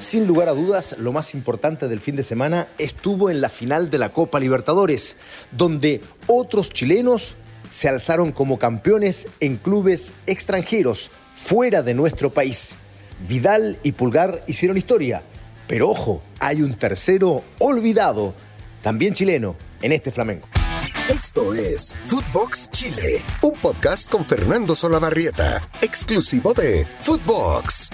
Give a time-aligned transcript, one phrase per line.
[0.00, 3.90] Sin lugar a dudas, lo más importante del fin de semana estuvo en la final
[3.90, 5.16] de la Copa Libertadores,
[5.50, 7.34] donde otros chilenos
[7.70, 12.78] se alzaron como campeones en clubes extranjeros fuera de nuestro país.
[13.28, 15.24] Vidal y Pulgar hicieron historia,
[15.66, 18.34] pero ojo, hay un tercero olvidado,
[18.82, 20.46] también chileno, en este Flamengo.
[21.08, 27.90] Esto es Footbox Chile, un podcast con Fernando Solabarrieta, exclusivo de Footbox.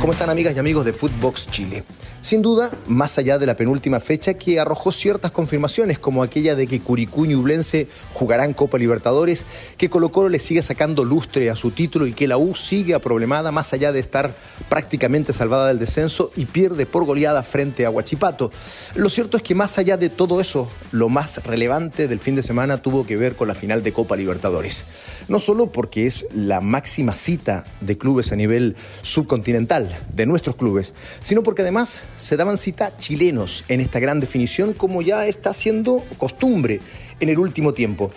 [0.00, 1.82] ¿Cómo están amigas y amigos de Footbox Chile?
[2.20, 6.66] Sin duda, más allá de la penúltima fecha que arrojó ciertas confirmaciones, como aquella de
[6.66, 9.46] que Curicú y Ublense jugarán Copa Libertadores,
[9.76, 12.94] que Colo Colo le sigue sacando lustre a su título y que la U sigue
[12.94, 14.34] aproblemada más allá de estar
[14.68, 18.50] prácticamente salvada del descenso y pierde por goleada frente a Huachipato.
[18.96, 22.42] Lo cierto es que más allá de todo eso, lo más relevante del fin de
[22.42, 24.86] semana tuvo que ver con la final de Copa Libertadores.
[25.28, 30.94] No solo porque es la máxima cita de clubes a nivel subcontinental, de nuestros clubes,
[31.22, 36.04] sino porque además se daban cita chilenos en esta gran definición como ya está siendo
[36.18, 36.80] costumbre
[37.20, 38.10] en el último tiempo.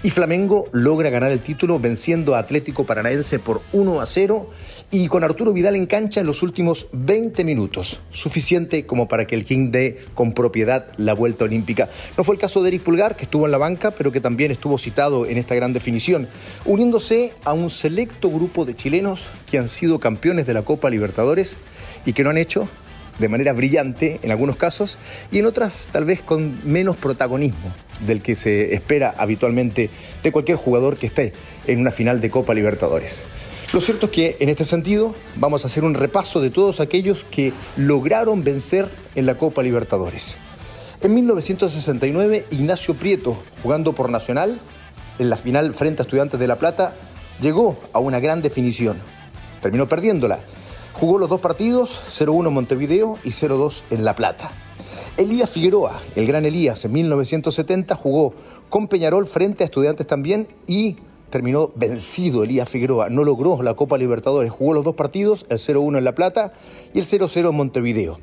[0.00, 4.48] Y Flamengo logra ganar el título venciendo a Atlético Paranaense por 1 a 0
[4.92, 9.34] y con Arturo Vidal en cancha en los últimos 20 minutos, suficiente como para que
[9.34, 11.88] el King dé con propiedad la vuelta olímpica.
[12.16, 14.52] No fue el caso de Eric Pulgar, que estuvo en la banca, pero que también
[14.52, 16.28] estuvo citado en esta gran definición,
[16.64, 21.56] uniéndose a un selecto grupo de chilenos que han sido campeones de la Copa Libertadores
[22.06, 22.68] y que lo han hecho
[23.18, 24.98] de manera brillante en algunos casos
[25.30, 27.72] y en otras tal vez con menos protagonismo
[28.06, 29.90] del que se espera habitualmente
[30.22, 31.32] de cualquier jugador que esté
[31.66, 33.22] en una final de Copa Libertadores.
[33.72, 37.24] Lo cierto es que en este sentido vamos a hacer un repaso de todos aquellos
[37.24, 40.36] que lograron vencer en la Copa Libertadores.
[41.00, 44.58] En 1969, Ignacio Prieto, jugando por Nacional,
[45.18, 46.94] en la final frente a Estudiantes de La Plata,
[47.40, 48.96] llegó a una gran definición.
[49.60, 50.40] Terminó perdiéndola
[50.98, 54.50] Jugó los dos partidos, 0-1 en Montevideo y 0-2 en La Plata.
[55.16, 58.34] Elías Figueroa, el gran Elías, en 1970 jugó
[58.68, 60.96] con Peñarol frente a Estudiantes también y
[61.30, 63.10] terminó vencido Elías Figueroa.
[63.10, 64.50] No logró la Copa Libertadores.
[64.50, 66.52] Jugó los dos partidos, el 0-1 en La Plata
[66.92, 68.18] y el 0-0 en Montevideo.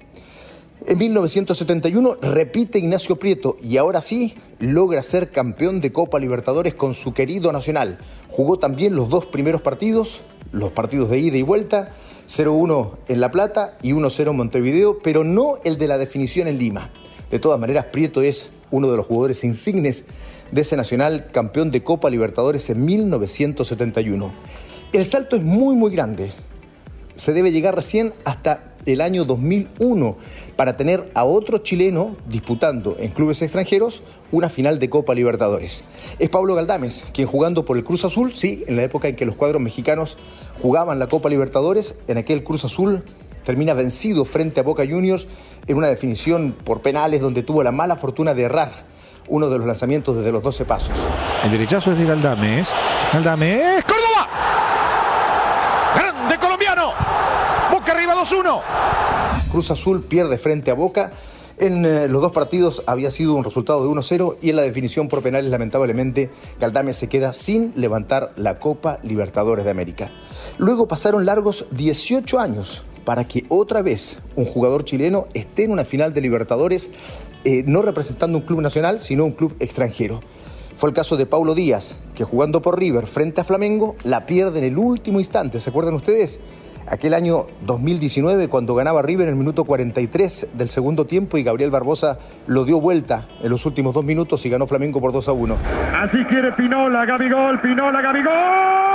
[0.85, 6.94] En 1971 repite Ignacio Prieto y ahora sí logra ser campeón de Copa Libertadores con
[6.94, 8.00] su querido Nacional.
[8.30, 10.22] Jugó también los dos primeros partidos,
[10.55, 11.91] los partidos de ida y vuelta,
[12.27, 16.57] 0-1 en La Plata y 1-0 en Montevideo, pero no el de la definición en
[16.57, 16.89] Lima.
[17.29, 20.05] De todas maneras, Prieto es uno de los jugadores insignes
[20.51, 24.33] de ese nacional campeón de Copa Libertadores en 1971.
[24.93, 26.31] El salto es muy, muy grande.
[27.16, 30.18] Se debe llegar recién hasta el año 2001
[30.56, 35.84] para tener a otro chileno disputando en clubes extranjeros una final de Copa Libertadores.
[36.19, 39.25] Es Pablo Galdames, quien jugando por el Cruz Azul, sí, en la época en que
[39.25, 40.18] los cuadros mexicanos
[40.62, 43.03] jugaban la Copa Libertadores, en aquel Cruz Azul
[43.44, 45.28] termina vencido frente a Boca Juniors
[45.67, 48.96] en una definición por penales donde tuvo la mala fortuna de errar
[49.28, 50.91] uno de los lanzamientos desde los 12 pasos.
[51.44, 52.67] El derechazo es de Galdames.
[53.13, 54.28] Galdames, Córdoba.
[55.96, 57.15] Grande colombiano.
[58.16, 58.62] Boca arriba
[59.44, 59.52] 2-1.
[59.52, 61.12] Cruz Azul pierde frente a Boca.
[61.58, 65.08] En eh, los dos partidos había sido un resultado de 1-0 y en la definición
[65.08, 70.12] por penales lamentablemente Galdame se queda sin levantar la Copa Libertadores de América.
[70.58, 75.86] Luego pasaron largos 18 años para que otra vez un jugador chileno esté en una
[75.86, 76.92] final de Libertadores
[77.46, 80.22] eh, no representando un club nacional sino un club extranjero.
[80.76, 84.59] Fue el caso de Paulo Díaz, que jugando por River frente a Flamengo la pierde
[84.59, 86.40] en el último instante, ¿se acuerdan ustedes?
[86.88, 91.72] Aquel año 2019 cuando ganaba River en el minuto 43 del segundo tiempo y Gabriel
[91.72, 95.31] Barbosa lo dio vuelta en los últimos dos minutos y ganó Flamengo por 2 a
[95.31, 95.57] 1.
[96.01, 98.85] Así quiere Pinola, Gabigol, Pinola, Gabigol.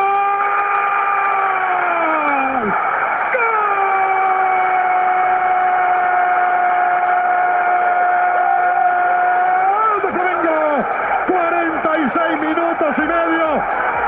[12.40, 13.62] minutos y medio.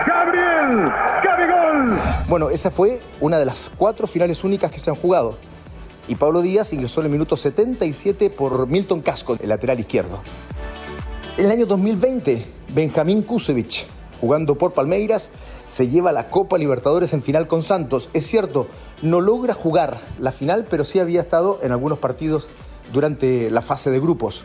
[0.06, 1.11] Gabriel.
[2.28, 5.36] Bueno, esa fue una de las cuatro finales únicas que se han jugado.
[6.08, 10.20] Y Pablo Díaz ingresó en el minuto 77 por Milton Casco, el lateral izquierdo.
[11.38, 13.86] En el año 2020, Benjamín Kusevich,
[14.20, 15.30] jugando por Palmeiras,
[15.66, 18.10] se lleva la Copa Libertadores en final con Santos.
[18.12, 18.66] Es cierto,
[19.02, 22.46] no logra jugar la final, pero sí había estado en algunos partidos
[22.92, 24.44] durante la fase de grupos.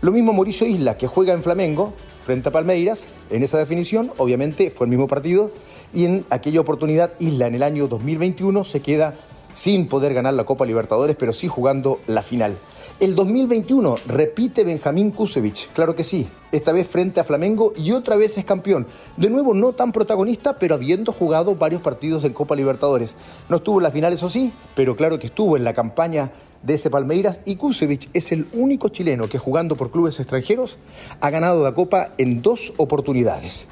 [0.00, 1.92] Lo mismo Mauricio Isla, que juega en Flamengo,
[2.22, 3.06] frente a Palmeiras.
[3.30, 5.50] En esa definición, obviamente, fue el mismo partido.
[5.92, 9.14] Y en aquella oportunidad, Isla en el año 2021 se queda
[9.54, 12.56] sin poder ganar la Copa Libertadores, pero sí jugando la final.
[13.00, 18.16] El 2021 repite Benjamín Kusevich, claro que sí, esta vez frente a Flamengo y otra
[18.16, 18.86] vez es campeón.
[19.16, 23.16] De nuevo no tan protagonista, pero habiendo jugado varios partidos en Copa Libertadores.
[23.48, 26.30] No estuvo en la final, eso sí, pero claro que estuvo en la campaña
[26.62, 30.76] de ese Palmeiras y Kusevich es el único chileno que jugando por clubes extranjeros
[31.20, 33.66] ha ganado la Copa en dos oportunidades.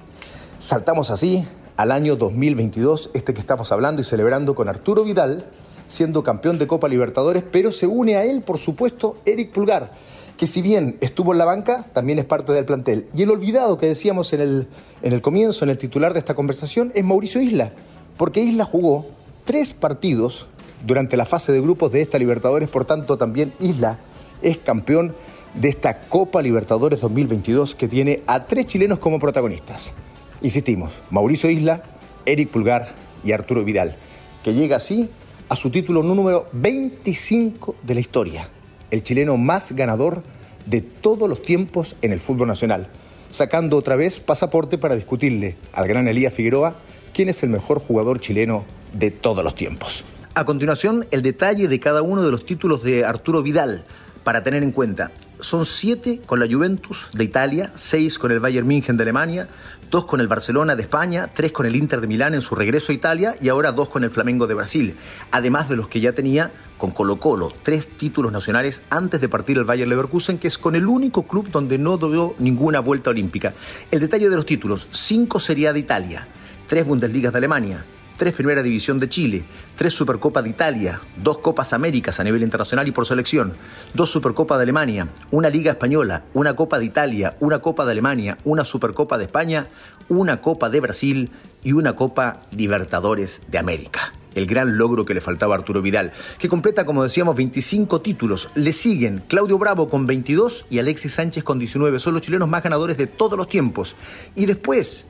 [0.58, 1.46] Saltamos así
[1.76, 5.46] al año 2022, este que estamos hablando y celebrando con Arturo Vidal,
[5.86, 9.92] siendo campeón de Copa Libertadores, pero se une a él, por supuesto, Eric Pulgar,
[10.36, 13.08] que si bien estuvo en la banca, también es parte del plantel.
[13.14, 14.68] Y el olvidado que decíamos en el,
[15.02, 17.72] en el comienzo, en el titular de esta conversación, es Mauricio Isla,
[18.16, 19.06] porque Isla jugó
[19.44, 20.46] tres partidos
[20.86, 23.98] durante la fase de grupos de esta Libertadores, por tanto también Isla
[24.42, 25.14] es campeón
[25.54, 29.94] de esta Copa Libertadores 2022 que tiene a tres chilenos como protagonistas.
[30.42, 31.82] Insistimos, Mauricio Isla,
[32.24, 32.94] Eric Pulgar
[33.24, 33.96] y Arturo Vidal,
[34.42, 35.10] que llega así
[35.48, 38.48] a su título número 25 de la historia,
[38.90, 40.22] el chileno más ganador
[40.66, 42.88] de todos los tiempos en el fútbol nacional,
[43.30, 46.76] sacando otra vez pasaporte para discutirle al gran Elías Figueroa
[47.12, 50.04] quién es el mejor jugador chileno de todos los tiempos.
[50.32, 53.82] A continuación, el detalle de cada uno de los títulos de Arturo Vidal,
[54.22, 55.10] para tener en cuenta.
[55.40, 59.48] Son siete con la Juventus de Italia, seis con el Bayern München de Alemania,
[59.90, 62.92] dos con el Barcelona de España, tres con el Inter de Milán en su regreso
[62.92, 64.94] a Italia y ahora dos con el Flamengo de Brasil,
[65.32, 69.58] además de los que ya tenía con Colo Colo, tres títulos nacionales antes de partir
[69.58, 73.52] al Bayern Leverkusen, que es con el único club donde no dio ninguna vuelta olímpica.
[73.90, 76.28] El detalle de los títulos, cinco Serie de Italia,
[76.68, 77.84] tres Bundesligas de Alemania,
[78.20, 79.44] tres Primera División de Chile,
[79.76, 83.54] tres Supercopa de Italia, dos Copas Américas a nivel internacional y por selección,
[83.94, 88.36] dos Supercopa de Alemania, una Liga Española, una Copa de Italia, una Copa de Alemania,
[88.44, 89.68] una Supercopa de España,
[90.10, 91.30] una Copa de Brasil
[91.64, 96.12] y una Copa Libertadores de América el gran logro que le faltaba a Arturo Vidal,
[96.38, 98.50] que completa, como decíamos, 25 títulos.
[98.54, 101.98] Le siguen Claudio Bravo con 22 y Alexis Sánchez con 19.
[101.98, 103.96] Son los chilenos más ganadores de todos los tiempos.
[104.36, 105.06] Y después,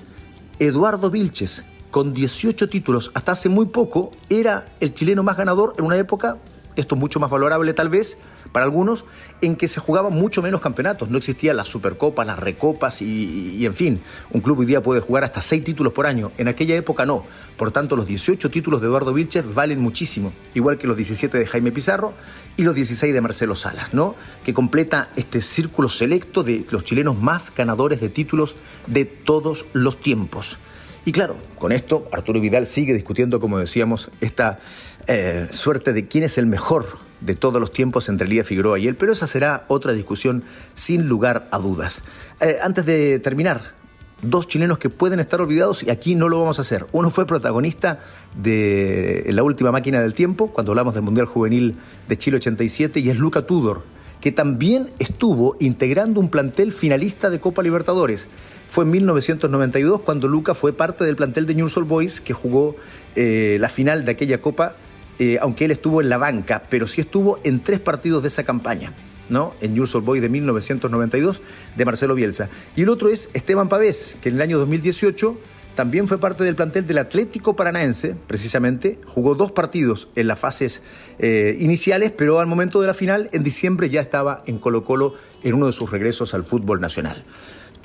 [0.59, 5.85] Eduardo Vilches con 18 títulos hasta hace muy poco, era el chileno más ganador en
[5.85, 6.39] una época,
[6.77, 8.17] esto es mucho más valorable tal vez
[8.53, 9.05] para algunos,
[9.43, 11.11] en que se jugaban mucho menos campeonatos.
[11.11, 14.01] No existían las supercopas, las recopas y, en fin,
[14.31, 16.33] un club hoy día puede jugar hasta 6 títulos por año.
[16.39, 17.25] En aquella época no.
[17.57, 21.47] Por tanto, los 18 títulos de Eduardo Vilches valen muchísimo, igual que los 17 de
[21.47, 22.15] Jaime Pizarro
[22.57, 24.15] y los 16 de Marcelo Salas, ¿no?
[24.45, 28.57] Que completa este círculo selecto de los chilenos más ganadores de títulos
[28.87, 30.59] de todos los tiempos.
[31.05, 34.59] Y claro, con esto Arturo Vidal sigue discutiendo, como decíamos, esta
[35.07, 38.87] eh, suerte de quién es el mejor de todos los tiempos entre Elías Figueroa y
[38.87, 40.45] él, pero esa será otra discusión
[40.75, 42.03] sin lugar a dudas.
[42.41, 43.75] Eh, antes de terminar,
[44.23, 46.87] dos chilenos que pueden estar olvidados y aquí no lo vamos a hacer.
[46.93, 48.01] Uno fue protagonista
[48.35, 51.77] de la última máquina del tiempo, cuando hablamos del Mundial Juvenil
[52.09, 53.83] de Chile 87, y es Luca Tudor,
[54.21, 58.29] que también estuvo integrando un plantel finalista de Copa Libertadores
[58.71, 62.77] fue en 1992 cuando Luca fue parte del plantel de Newell's Boys que jugó
[63.17, 64.77] eh, la final de aquella copa,
[65.19, 68.45] eh, aunque él estuvo en la banca, pero sí estuvo en tres partidos de esa
[68.45, 68.95] campaña.
[69.29, 69.55] ¿no?
[69.61, 71.41] en Old Boys de 1992
[71.77, 72.49] de Marcelo Bielsa.
[72.75, 75.39] Y el otro es Esteban Pavés, que en el año 2018
[75.77, 80.83] también fue parte del plantel del Atlético Paranaense, precisamente, jugó dos partidos en las fases
[81.21, 85.15] eh, iniciales, pero al momento de la final, en diciembre, ya estaba en Colo Colo
[85.45, 87.25] en uno de sus regresos al fútbol nacional.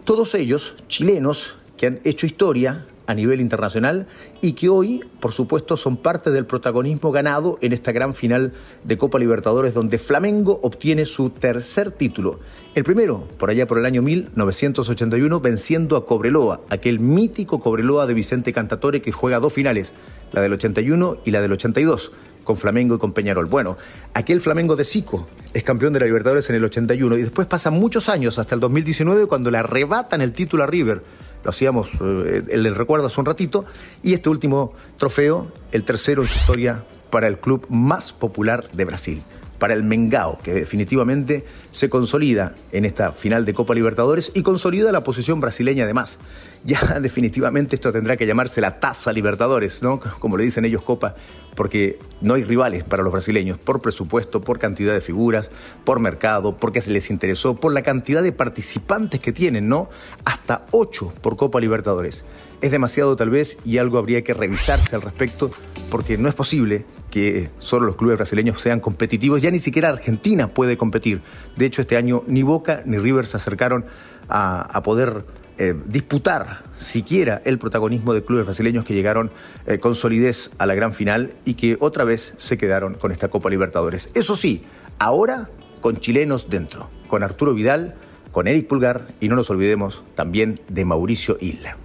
[0.05, 4.05] Todos ellos chilenos que han hecho historia a nivel internacional
[4.39, 8.99] y que hoy, por supuesto, son parte del protagonismo ganado en esta gran final de
[8.99, 12.39] Copa Libertadores donde Flamengo obtiene su tercer título.
[12.75, 18.13] El primero, por allá por el año 1981, venciendo a Cobreloa, aquel mítico Cobreloa de
[18.13, 19.93] Vicente Cantatore que juega dos finales,
[20.31, 22.11] la del 81 y la del 82
[22.45, 23.47] con Flamengo y con Peñarol.
[23.47, 23.77] Bueno,
[24.13, 27.73] aquel Flamengo de Sico es campeón de la Libertadores en el 81 y después pasan
[27.73, 31.03] muchos años hasta el 2019 cuando le arrebatan el título a River.
[31.43, 33.65] Lo hacíamos, eh, el recuerdo hace un ratito.
[34.01, 38.85] Y este último trofeo, el tercero en su historia para el club más popular de
[38.85, 39.21] Brasil
[39.57, 44.91] para el Mengao, que definitivamente se consolida en esta final de Copa Libertadores y consolida
[44.91, 46.19] la posición brasileña además.
[46.67, 49.99] Ya definitivamente esto tendrá que llamarse la Taza Libertadores, ¿no?
[50.19, 51.13] Como le dicen ellos Copa,
[51.55, 55.51] porque no hay rivales para los brasileños por presupuesto, por cantidad de figuras,
[55.83, 59.91] por mercado, porque se les interesó, por la cantidad de participantes que tienen, ¿no?
[60.25, 62.25] Hasta ocho por Copa Libertadores.
[62.61, 65.51] Es demasiado tal vez y algo habría que revisarse al respecto
[65.91, 66.85] porque no es posible
[67.15, 71.21] que solo los clubes brasileños sean competitivos, ya ni siquiera Argentina puede competir.
[71.55, 73.85] De hecho, este año ni Boca ni River se acercaron
[74.27, 75.23] a, poder
[75.57, 79.31] eh, disputar siquiera el protagonismo de clubes brasileños que llegaron
[79.65, 83.29] eh, con solidez a la gran final y que otra vez se quedaron con esta
[83.29, 84.09] Copa Libertadores.
[84.13, 84.63] Eso sí,
[84.99, 87.95] ahora con chilenos dentro, con Arturo Vidal,
[88.33, 91.77] con Eric Pulgar y no nos olvidemos también de Mauricio Isla.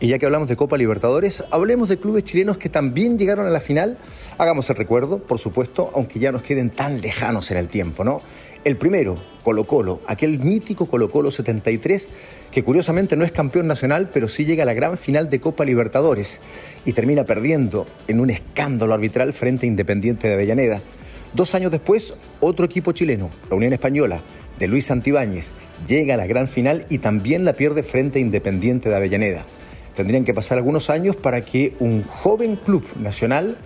[0.00, 3.50] Y ya que hablamos de Copa Libertadores, hablemos de clubes chilenos que también llegaron a
[3.50, 3.96] la final.
[4.38, 8.20] Hagamos el recuerdo, por supuesto, aunque ya nos queden tan lejanos en el tiempo, ¿no?
[8.64, 12.08] El primero, Colo Colo, aquel mítico Colo Colo 73,
[12.50, 15.64] que curiosamente no es campeón nacional, pero sí llega a la gran final de Copa
[15.64, 16.40] Libertadores
[16.84, 20.80] y termina perdiendo en un escándalo arbitral frente a Independiente de Avellaneda.
[21.34, 24.22] Dos años después, otro equipo chileno, la Unión Española,
[24.58, 25.52] de Luis Santibáñez,
[25.86, 29.44] llega a la gran final y también la pierde frente a Independiente de Avellaneda.
[29.94, 33.58] Tendrían que pasar algunos años para que un joven club nacional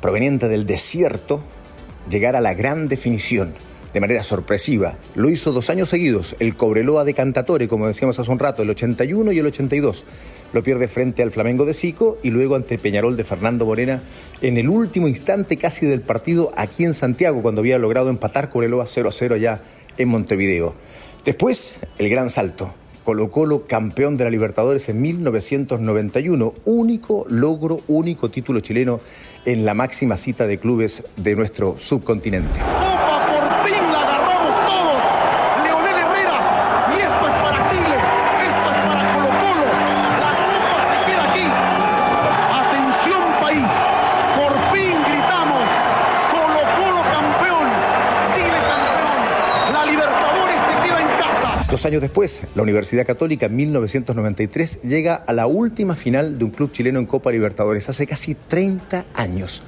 [0.00, 1.42] proveniente del desierto
[2.08, 3.54] llegara a la gran definición
[3.92, 4.96] de manera sorpresiva.
[5.14, 8.70] Lo hizo dos años seguidos, el Cobreloa de Cantatore, como decíamos hace un rato, el
[8.70, 10.04] 81 y el 82.
[10.52, 14.02] Lo pierde frente al Flamengo de Sico y luego ante Peñarol de Fernando Morena
[14.40, 18.86] en el último instante casi del partido aquí en Santiago, cuando había logrado empatar Cobreloa
[18.86, 19.62] 0 a 0 ya
[19.98, 20.74] en Montevideo.
[21.24, 22.74] Después, el gran salto.
[23.04, 29.00] Colo Colo campeón de la Libertadores en 1991, único logro, único título chileno
[29.44, 32.60] en la máxima cita de clubes de nuestro subcontinente.
[51.82, 56.52] Dos años después, la Universidad Católica, en 1993, llega a la última final de un
[56.52, 59.64] club chileno en Copa Libertadores, hace casi 30 años.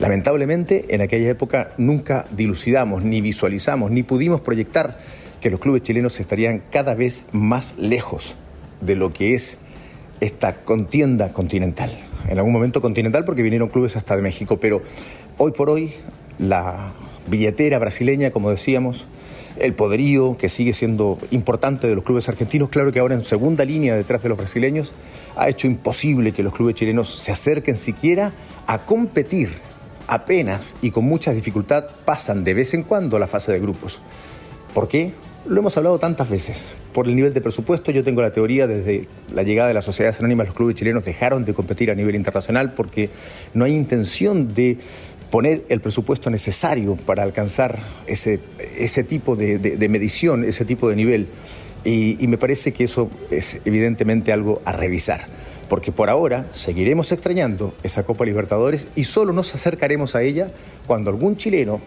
[0.00, 4.98] Lamentablemente, en aquella época nunca dilucidamos, ni visualizamos, ni pudimos proyectar
[5.40, 8.34] que los clubes chilenos estarían cada vez más lejos
[8.80, 9.58] de lo que es
[10.18, 11.96] esta contienda continental.
[12.28, 14.82] En algún momento continental porque vinieron clubes hasta de México, pero
[15.38, 15.92] hoy por hoy
[16.36, 16.90] la
[17.28, 19.06] billetera brasileña, como decíamos,
[19.58, 23.64] el poderío que sigue siendo importante de los clubes argentinos, claro que ahora en segunda
[23.64, 24.92] línea detrás de los brasileños,
[25.36, 28.32] ha hecho imposible que los clubes chilenos se acerquen siquiera
[28.66, 29.50] a competir.
[30.06, 34.02] Apenas y con mucha dificultad pasan de vez en cuando a la fase de grupos.
[34.74, 35.14] ¿Por qué?
[35.46, 36.72] Lo hemos hablado tantas veces.
[36.92, 40.18] Por el nivel de presupuesto, yo tengo la teoría desde la llegada de las sociedades
[40.18, 43.10] anónimas, los clubes chilenos dejaron de competir a nivel internacional porque
[43.52, 44.78] no hay intención de
[45.34, 48.38] poner el presupuesto necesario para alcanzar ese,
[48.78, 51.26] ese tipo de, medición, ese tipo de nivel.
[51.84, 55.26] Y, me parece que eso es evidentemente algo a revisar,
[55.68, 60.52] porque por ahora seguiremos extrañando esa Copa Libertadores y solo nos acercaremos a ella
[60.86, 61.80] cuando algún chileno,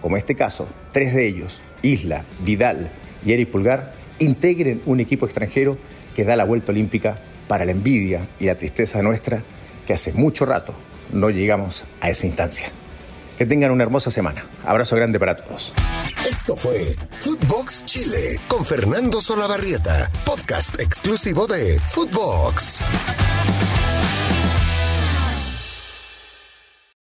[0.00, 2.90] como este caso, tres de ellos, Isla, Vidal
[3.22, 5.76] y Eric Pulgar, integren un equipo extranjero
[6.16, 7.18] que da la vuelta olímpica
[7.48, 9.44] para la envidia y la tristeza nuestra
[9.86, 10.72] que hace mucho rato
[11.12, 12.72] no llegamos a esa instancia.
[13.38, 14.44] Que tengan una hermosa semana.
[14.64, 15.74] Abrazo grande para todos.
[16.28, 22.80] Esto fue Footbox Chile con Fernando Solabarrieta, podcast exclusivo de Footbox.